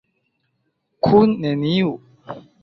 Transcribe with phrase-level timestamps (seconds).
[1.09, 1.91] Kun neniu.